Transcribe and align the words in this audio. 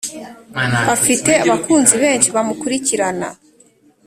Afite 0.95 1.31
abakunzi 1.43 1.95
benshi 2.03 2.27
bamukurikirana 2.35 3.27